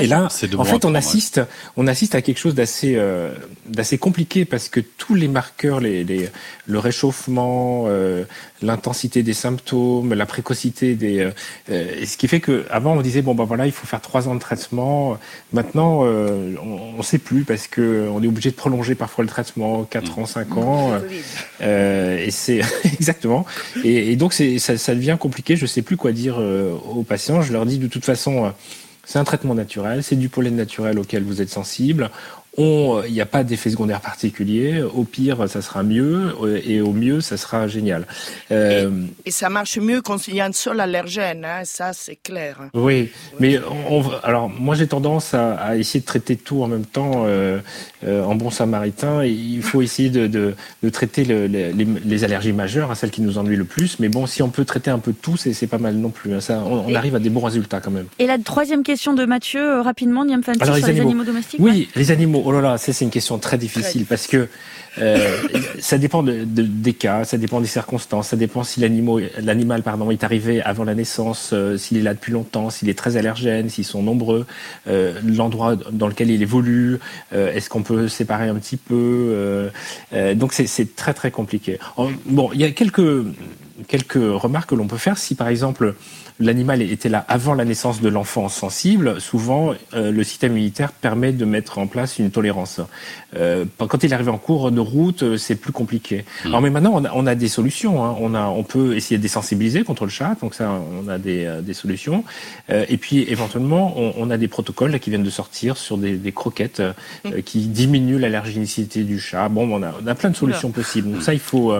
[0.00, 1.40] Et là, en fait, on assiste,
[1.76, 3.32] on assiste à quelque chose d'assez, euh,
[3.66, 6.28] d'assez compliqué parce que tous les marqueurs, les, les
[6.70, 8.24] le réchauffement, euh,
[8.62, 11.30] l'intensité des symptômes, la précocité des, euh,
[11.70, 14.28] euh, ce qui fait que avant on disait bon ben voilà, il faut faire trois
[14.28, 15.18] ans de traitement.
[15.52, 19.84] Maintenant, on, ne sait plus parce que on est obligé de prolonger parfois le traitement
[19.84, 20.92] quatre ans, cinq ans.
[21.60, 23.44] et c'est exactement.
[23.84, 25.56] Et, et donc c'est, ça, ça devient compliqué.
[25.56, 27.42] Je sais plus quoi dire aux patients.
[27.42, 28.52] Je leur dis de toute façon
[29.10, 32.10] c'est un traitement naturel, c'est du pollen naturel auquel vous êtes sensible.
[32.56, 34.82] il n'y a pas d'effet secondaire particulier.
[34.82, 36.32] Au pire, ça sera mieux,
[36.64, 38.06] et au mieux, ça sera génial.
[38.52, 42.14] Euh, et, ça marche mieux quand il y a un seul allergène, hein, ça c'est
[42.22, 42.60] clair.
[42.72, 43.58] Oui, mais
[43.90, 47.60] on, alors moi j'ai tendance à, essayer de traiter tout en même temps euh, euh,
[48.06, 49.24] en bon samaritain.
[49.24, 53.64] Il faut essayer de, de, traiter les, allergies majeures, à celles qui nous ennuient le
[53.64, 53.98] plus.
[53.98, 56.34] Mais bon, si on peut traiter un peu tout, c'est pas mal non plus.
[56.34, 56.40] Hein.
[56.40, 58.06] Ça, on, arrive à des bons résultats quand même.
[58.18, 61.60] Et la troisième question de Mathieu, rapidement, Niam Fanti, sur les animaux, domestiques.
[61.60, 62.42] Oui, les animaux.
[62.44, 64.48] Oh là là, c'est une question très difficile parce que
[64.98, 65.38] euh,
[65.78, 70.62] ça dépend de, des cas, ça dépend des circonstances, ça dépend si l'animal est arrivé
[70.62, 74.02] avant la naissance, euh, s'il est là depuis longtemps, s'il est très allergène, s'ils sont
[74.02, 74.46] nombreux,
[74.88, 76.98] euh, l'endroit dans lequel il évolue,
[77.32, 79.70] est-ce qu'on peut séparer un petit peu.
[80.34, 81.78] donc c'est très très compliqué.
[82.26, 83.24] Bon, il y a quelques
[83.88, 85.94] quelques remarques que l'on peut faire si par exemple
[86.40, 91.32] l'animal était là avant la naissance de l'enfant sensible, souvent euh, le système immunitaire permet
[91.32, 92.80] de mettre en place une tolérance.
[93.36, 96.24] Euh, quand il arrive en cours de route, euh, c'est plus compliqué.
[96.44, 96.48] Mmh.
[96.48, 98.04] Alors mais maintenant on a, on a des solutions.
[98.04, 98.16] Hein.
[98.20, 101.60] On a, on peut essayer de désensibiliser contre le chat, donc ça on a des,
[101.62, 102.24] des solutions.
[102.70, 106.16] et puis éventuellement on, on, a des protocoles là, qui viennent de sortir sur des,
[106.16, 106.82] des croquettes
[107.24, 107.42] mmh.
[107.44, 109.48] qui diminuent l'allergénicité du chat.
[109.48, 111.12] Bon, on a, on a plein de solutions possibles.
[111.12, 111.74] Donc ça il faut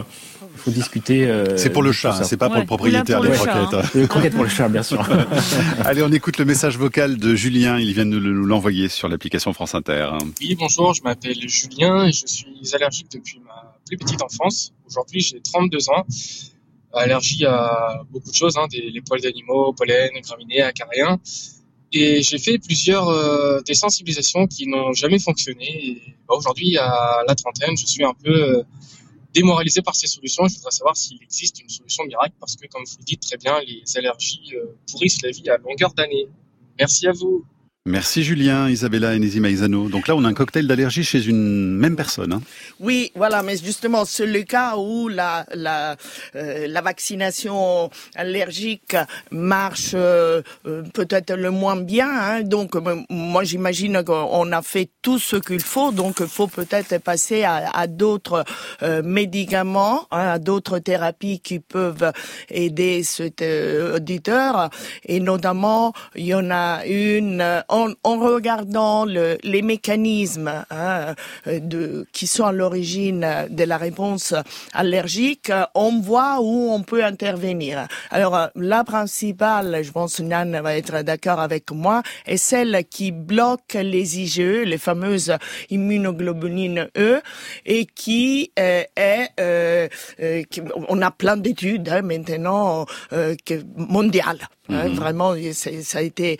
[0.60, 1.26] faut discuter.
[1.26, 3.94] Euh, c'est pour le chat, c'est pas pour le propriétaire des croquettes.
[3.94, 5.08] Les croquettes pour le chat, bien sûr.
[5.84, 7.78] Allez, on écoute le message vocal de Julien.
[7.78, 10.10] Il vient de nous l'envoyer sur l'application France Inter.
[10.40, 14.72] Oui, bonjour, je m'appelle Julien et je suis allergique depuis ma plus petite enfance.
[14.86, 16.06] Aujourd'hui, j'ai 32 ans.
[16.92, 21.20] Allergie à beaucoup de choses, hein, des, les poils d'animaux, pollen, graminées, acariens.
[21.92, 25.66] Et j'ai fait plusieurs euh, désensibilisations qui n'ont jamais fonctionné.
[25.66, 28.62] Et bah, aujourd'hui, à la trentaine, je suis un peu euh,
[29.32, 30.46] démoralisé par ces solutions.
[30.48, 33.36] Je voudrais savoir s'il existe une solution miracle parce que, comme vous le dites très
[33.36, 36.28] bien, les allergies euh, pourrissent la vie à longueur d'année.
[36.78, 37.44] Merci à vous.
[37.86, 39.88] Merci Julien, Isabella et Nézi Maïzano.
[39.88, 42.34] Donc là, on a un cocktail d'allergie chez une même personne.
[42.34, 42.42] Hein.
[42.78, 45.96] Oui, voilà, mais justement, c'est le cas où la, la,
[46.36, 48.96] euh, la vaccination allergique
[49.30, 52.10] marche euh, euh, peut-être le moins bien.
[52.10, 52.42] Hein.
[52.42, 52.74] Donc,
[53.08, 55.90] moi, j'imagine qu'on a fait tout ce qu'il faut.
[55.90, 58.44] Donc, il faut peut-être passer à, à d'autres
[59.02, 62.12] médicaments, hein, à d'autres thérapies qui peuvent
[62.50, 64.68] aider cet auditeur.
[65.06, 71.14] Et notamment, il y en a une en, regardant les mécanismes hein,
[71.46, 74.34] de, qui sont à l'origine de la réponse
[74.72, 77.86] allergique, on voit où on peut intervenir.
[78.10, 83.12] Alors, la principale, je pense que Nan va être d'accord avec moi, est celle qui
[83.12, 85.34] bloque les IgE, les fameuses
[85.70, 87.20] immunoglobulines E,
[87.66, 89.88] et qui euh, est, euh,
[90.20, 90.42] euh,
[90.88, 92.86] on a plein d'études hein, maintenant
[93.76, 94.48] mondiales.
[94.72, 94.94] Hein, mhm.
[94.94, 96.38] vraiment, ça a été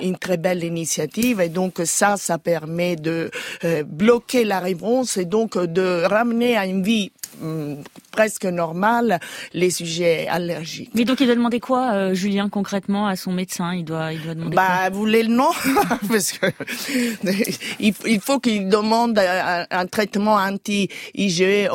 [0.00, 3.30] une très belle initiative et donc ça, ça permet de
[3.64, 7.12] euh, bloquer la réponse et donc de ramener à une vie
[7.42, 9.20] hum, presque normale
[9.52, 10.90] les sujets allergiques.
[10.94, 13.74] Mais donc il doit demander quoi, euh, Julien, concrètement à son médecin?
[13.74, 15.50] Il doit, il doit demander bah, vous voulez le nom
[16.08, 16.46] Parce que
[17.80, 21.68] il, faut qu'il demande un, traitement anti-IgE,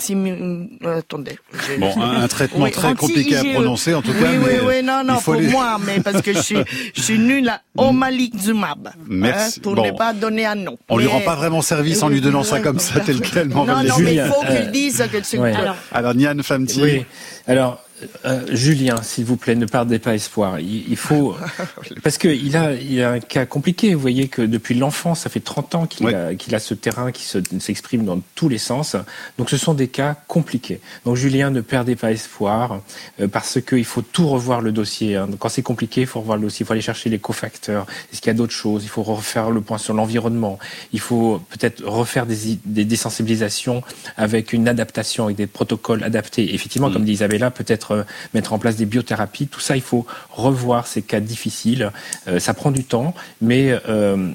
[0.00, 1.38] euh, attendez.
[1.78, 4.18] Bon, un, traitement très compliqué à prononcer en tout cas.
[4.32, 6.58] Oui, oui, oui, non, non, pour moi, mais parce que je suis,
[6.94, 8.90] je suis nul à Omalizumab.
[9.06, 9.58] Merci.
[9.58, 10.76] Hein, pour ne pas donner un nom.
[10.88, 13.48] On lui rend pas vraiment service en lui donnant ça comme ça, tel quel.
[13.48, 15.38] Non, non, mais il faut qu'il dise que c'est.
[15.38, 16.82] Alors, alors Nian Famti.
[16.82, 17.06] Oui.
[17.46, 17.83] Alors,
[18.24, 20.58] euh, Julien, s'il vous plaît, ne perdez pas espoir.
[20.60, 21.36] Il, faut
[22.02, 23.94] parce que il a, il a un cas compliqué.
[23.94, 27.12] Vous voyez que depuis l'enfance, ça fait 30 ans qu'il a, qu'il a ce terrain
[27.12, 27.24] qui
[27.60, 28.96] s'exprime dans tous les sens.
[29.38, 30.80] Donc, ce sont des cas compliqués.
[31.04, 32.80] Donc, Julien, ne perdez pas espoir
[33.20, 35.16] euh, parce qu'il faut tout revoir le dossier.
[35.16, 35.28] Hein.
[35.38, 36.64] Quand c'est compliqué, il faut revoir le dossier.
[36.64, 37.86] Il faut aller chercher les cofacteurs.
[38.12, 38.84] Est-ce qu'il y a d'autres choses?
[38.84, 40.58] Il faut refaire le point sur l'environnement.
[40.92, 43.82] Il faut peut-être refaire des, des désensibilisations
[44.16, 46.54] avec une adaptation, avec des protocoles adaptés.
[46.54, 47.06] Effectivement, comme mm.
[47.06, 49.46] dit Isabella, peut-être euh, mettre en place des biothérapies.
[49.46, 51.90] Tout ça, il faut revoir ces cas difficiles.
[52.28, 54.30] Euh, ça prend du temps, mais euh,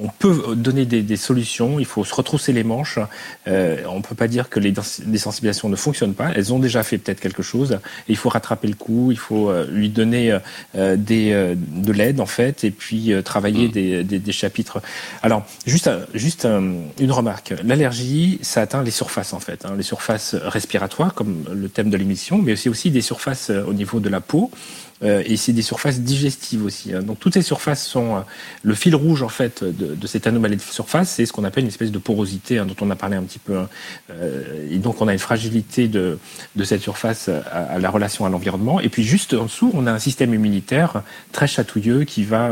[0.00, 1.78] on peut donner des, solutions.
[1.78, 2.98] Il faut se retrousser les manches.
[3.46, 4.74] on ne peut pas dire que les,
[5.18, 6.30] sensibilisations ne fonctionnent pas.
[6.34, 7.72] Elles ont déjà fait peut-être quelque chose.
[8.08, 9.10] Et il faut rattraper le coup.
[9.12, 10.38] Il faut lui donner
[10.74, 14.02] des, de l'aide en fait, et puis travailler mmh.
[14.04, 14.80] des, chapitres.
[15.22, 17.54] Alors, juste, juste une remarque.
[17.64, 19.74] L'allergie, ça atteint les surfaces en fait, hein.
[19.76, 24.00] les surfaces respiratoires, comme le thème de l'émission, mais aussi des surfaces euh, au niveau
[24.00, 24.50] de la peau.
[25.02, 26.92] euh, et c'est des surfaces digestives aussi.
[26.92, 27.02] Hein.
[27.02, 28.20] Donc toutes ces surfaces sont euh,
[28.62, 31.68] le fil rouge en fait de, cette anomalie de surface, c'est ce qu'on appelle une
[31.68, 33.58] espèce de porosité hein, dont on a parlé un petit peu.
[33.58, 33.68] Hein.
[34.70, 36.18] Et donc on a une fragilité de,
[36.56, 38.80] de cette surface à, la relation à l'environnement.
[38.80, 42.50] Et puis juste en dessous, on a un système immunitaire très chatouilleux qui va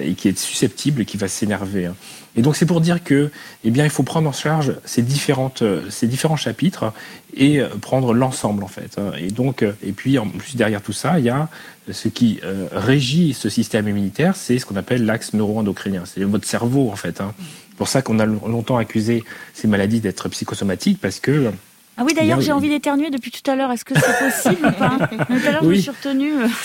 [0.00, 1.90] et qui est susceptible et qui va s'énerver.
[2.36, 3.30] Et donc c'est pour dire que,
[3.64, 6.92] eh bien, il faut prendre en charge ces différentes, ces différents chapitres
[7.34, 8.98] et prendre l'ensemble en fait.
[8.98, 9.12] Hein.
[9.18, 11.48] Et donc, et puis en plus derrière tout ça, il y a
[11.92, 16.04] ce qui euh, régit ce système immunitaire, c'est ce qu'on appelle l'axe neuro-endocrinien.
[16.04, 17.20] C'est votre cerveau, en fait.
[17.20, 17.34] Hein.
[17.38, 21.50] C'est pour ça qu'on a longtemps accusé ces maladies d'être psychosomatiques, parce que
[21.98, 23.72] ah oui, d'ailleurs, j'ai envie d'éternuer depuis tout à l'heure.
[23.72, 26.32] Est-ce que c'est possible ou pas Tout à l'heure, je me suis retenue.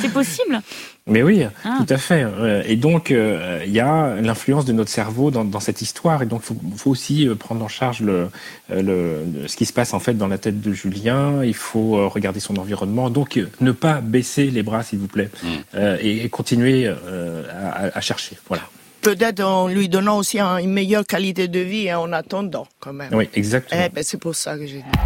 [0.00, 0.62] C'est possible
[1.06, 1.78] Mais oui, ah.
[1.78, 2.24] tout à fait.
[2.66, 6.22] Et donc, euh, il y a l'influence de notre cerveau dans, dans, cette histoire.
[6.22, 8.28] Et donc, il faut, faut, aussi euh, prendre en charge le,
[8.70, 11.44] euh, le, ce qui se passe en fait dans la tête de Julien.
[11.44, 13.10] Il faut regarder son environnement.
[13.10, 15.78] Donc, ne pas baisser les bras, s'il vous plaît, mmh.
[16.00, 18.38] et, continuer à, à chercher.
[18.48, 18.62] Voilà
[19.00, 23.12] peut-être en lui donnant aussi une meilleure qualité de vie en attendant, quand même.
[23.12, 23.82] Oui, exactement.
[23.84, 24.98] Eh ben, c'est pour ça que j'ai dit.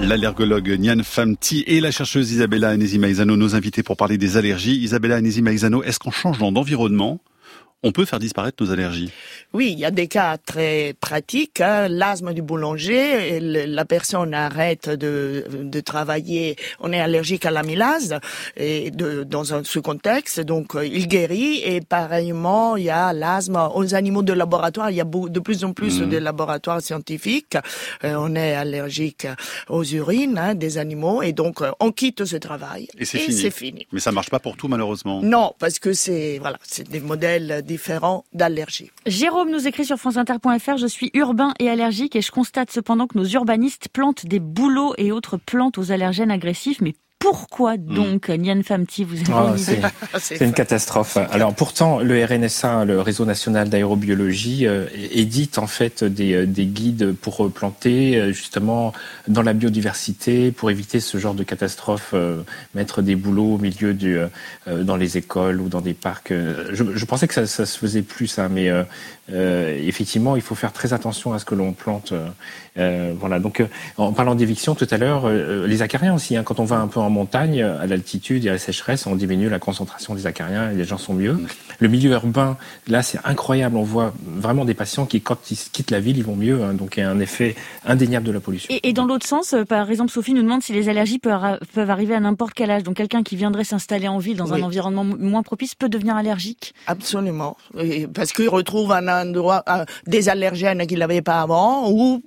[0.00, 4.76] L'allergologue Nian Famti et la chercheuse Isabella Anesi Maizano, nos invités pour parler des allergies.
[4.76, 7.20] Isabella Anesi Maizano, est-ce qu'en changeant d'environnement,
[7.84, 9.12] on peut faire disparaître nos allergies
[9.52, 11.60] Oui, il y a des cas très pratiques.
[11.60, 11.88] Hein.
[11.88, 18.18] L'asthme du boulanger, la personne arrête de, de, travailler, on est allergique à l'amylase
[18.56, 21.60] et de, dans un, ce contexte, donc euh, il guérit.
[21.64, 24.90] Et pareillement, il y a l'asthme aux animaux de laboratoire.
[24.90, 26.08] Il y a de plus en plus mmh.
[26.08, 27.58] de laboratoires scientifiques.
[28.02, 29.26] Euh, on est allergique
[29.68, 32.88] aux urines hein, des animaux et donc euh, on quitte ce travail.
[32.98, 33.50] Et c'est fini.
[33.50, 33.86] fini.
[33.92, 35.20] Mais ça marche pas pour tout malheureusement.
[35.22, 37.62] Non, parce que c'est voilà, c'est des modèles
[39.06, 43.18] Jérôme nous écrit sur franceinter.fr Je suis urbain et allergique et je constate cependant que
[43.18, 47.94] nos urbanistes plantent des bouleaux et autres plantes aux allergènes agressifs, mais pourquoi hmm.
[47.94, 51.16] donc, Nian Famti, vous avez oh, C'est une catastrophe.
[51.16, 56.66] Alors pourtant, le RNSA, le réseau national d'aérobiologie, euh, édite en fait des, euh, des,
[56.66, 58.92] guides pour planter euh, justement
[59.26, 62.14] dans la biodiversité, pour éviter ce genre de catastrophe,
[62.74, 64.18] mettre des boulots au milieu du,
[64.66, 66.32] dans les écoles ou dans des parcs.
[66.72, 68.70] Je, je pensais que ça, ça, se faisait plus, ça, mais
[69.28, 72.12] effectivement, il faut faire très attention à ce que l'on plante.
[72.76, 73.38] voilà.
[73.38, 73.62] Donc,
[73.96, 76.36] en parlant d'éviction tout à l'heure, les acariens aussi.
[76.36, 79.16] Hein, quand on va un peu en montagne, à l'altitude et à la sécheresse, on
[79.16, 81.38] diminue la concentration des acariens et les gens sont mieux.
[81.78, 82.56] Le milieu urbain,
[82.86, 83.76] là, c'est incroyable.
[83.76, 86.62] On voit vraiment des patients qui, quand ils quittent la ville, ils vont mieux.
[86.62, 86.74] Hein.
[86.74, 88.74] donc, il y a un effet indéniable de la pollution.
[88.82, 91.90] Et, dans l'autre sens, euh, par exemple, Sophie nous demande si les allergies peuvent, peuvent
[91.90, 92.82] arriver à n'importe quel âge.
[92.82, 96.74] Donc, quelqu'un qui viendrait s'installer en ville dans un environnement moins propice peut devenir allergique?
[96.86, 97.56] Absolument.
[98.14, 99.64] Parce qu'il retrouve un endroit,
[100.06, 102.22] des allergènes qu'il n'avait pas avant ou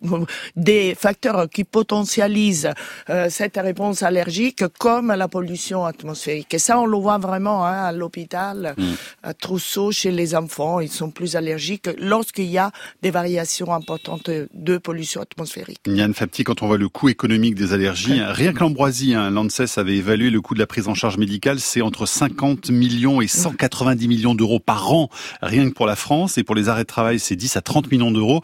[0.56, 2.72] des facteurs qui potentialisent
[3.10, 6.54] euh, cette réponse allergique comme la pollution atmosphérique.
[6.54, 8.84] Et ça, on le voit vraiment hein, à l'hôpital, mm.
[9.24, 12.72] à Trousseau, chez les enfants, ils sont plus allergiques lorsqu'il y a
[13.02, 15.80] des variations importantes de pollution atmosphérique.
[15.88, 19.78] Yann Fapti, quand on voit le coût économique des allergies, rien que l'ambroisie, hein, l'ANSES
[19.78, 23.28] avait évalué le coût de la prise en charge médicale, c'est entre 50 millions et
[23.28, 25.10] 190 millions d'euros par an,
[25.42, 27.92] rien que pour la France, et pour les arrêts de travail, c'est 10 à 30
[27.92, 28.42] millions d'euros.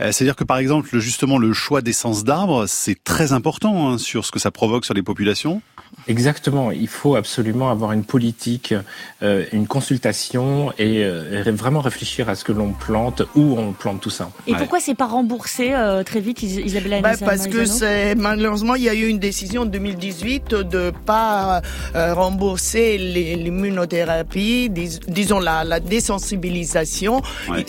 [0.00, 4.24] Euh, c'est-à-dire que par exemple, justement, le choix d'essence d'arbres, c'est très important hein, sur
[4.24, 5.62] ce que ça provoque sur les populations.
[6.08, 6.70] Exactement.
[6.70, 8.74] Il faut absolument avoir une politique,
[9.22, 14.00] euh, une consultation et euh, vraiment réfléchir à ce que l'on plante, où on plante
[14.00, 14.30] tout ça.
[14.46, 18.84] Et pourquoi c'est pas remboursé euh, très vite, Isabelle bah, Parce que c'est malheureusement il
[18.84, 21.62] y a eu une décision en 2018 de pas
[21.94, 27.22] rembourser l'immunothérapie, disons la, la désensibilisation.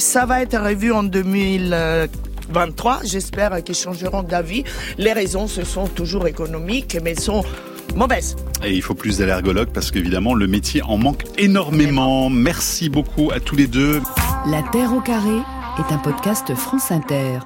[0.07, 2.99] Ça va être revu en 2023.
[3.03, 4.63] J'espère qu'ils changeront d'avis.
[4.97, 7.43] Les raisons, ce sont toujours économiques, mais sont
[7.93, 8.37] mauvaise.
[8.63, 12.29] Et il faut plus d'allergologues parce qu'évidemment, le métier en manque énormément.
[12.29, 14.01] Merci beaucoup à tous les deux.
[14.49, 15.39] La Terre au carré
[15.77, 17.39] est un podcast France Inter.